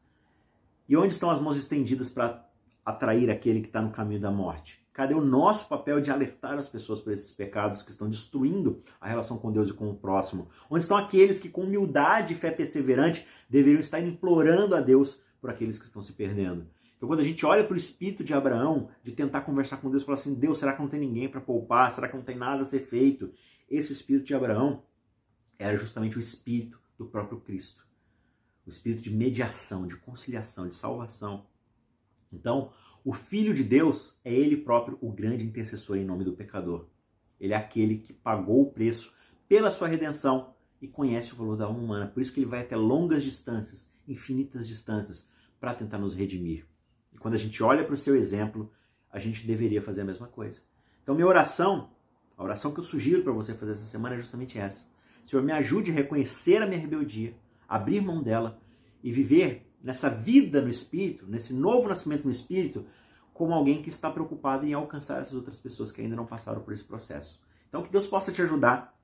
[0.88, 2.48] E onde estão as mãos estendidas para
[2.84, 4.84] atrair aquele que está no caminho da morte?
[4.92, 9.06] Cadê o nosso papel de alertar as pessoas por esses pecados que estão destruindo a
[9.06, 10.48] relação com Deus e com o próximo?
[10.70, 15.50] Onde estão aqueles que, com humildade e fé perseverante, deveriam estar implorando a Deus por
[15.50, 16.66] aqueles que estão se perdendo?
[16.96, 20.02] Então, quando a gente olha para o espírito de Abraão, de tentar conversar com Deus,
[20.02, 21.90] falar assim: Deus, será que não tem ninguém para poupar?
[21.90, 23.30] Será que não tem nada a ser feito?
[23.68, 24.82] Esse espírito de Abraão
[25.58, 27.85] era justamente o espírito do próprio Cristo.
[28.66, 31.46] O espírito de mediação, de conciliação, de salvação.
[32.32, 32.72] Então,
[33.04, 36.88] o Filho de Deus é ele próprio o grande intercessor em nome do pecador.
[37.38, 39.14] Ele é aquele que pagou o preço
[39.48, 42.06] pela sua redenção e conhece o valor da alma humana.
[42.08, 45.28] Por isso que ele vai até longas distâncias, infinitas distâncias,
[45.60, 46.66] para tentar nos redimir.
[47.12, 48.72] E quando a gente olha para o seu exemplo,
[49.10, 50.60] a gente deveria fazer a mesma coisa.
[51.02, 51.90] Então, minha oração,
[52.36, 54.86] a oração que eu sugiro para você fazer essa semana é justamente essa.
[55.24, 57.34] Senhor, me ajude a reconhecer a minha rebeldia,
[57.68, 58.60] abrir mão dela
[59.02, 62.84] e viver nessa vida no Espírito, nesse novo nascimento no Espírito,
[63.32, 66.72] como alguém que está preocupado em alcançar essas outras pessoas que ainda não passaram por
[66.72, 67.40] esse processo.
[67.68, 68.98] Então, que Deus possa te ajudar,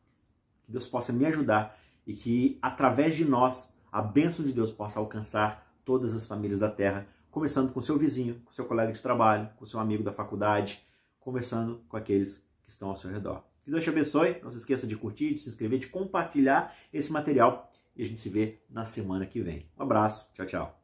[0.65, 4.99] que Deus possa me ajudar e que, através de nós, a bênção de Deus possa
[4.99, 9.49] alcançar todas as famílias da terra começando com seu vizinho, com seu colega de trabalho,
[9.57, 10.87] com seu amigo da faculdade,
[11.19, 13.43] conversando com aqueles que estão ao seu redor.
[13.65, 14.39] Que Deus te abençoe.
[14.43, 17.72] Não se esqueça de curtir, de se inscrever, de compartilhar esse material.
[17.97, 19.69] E a gente se vê na semana que vem.
[19.79, 20.29] Um abraço.
[20.35, 20.82] Tchau, tchau.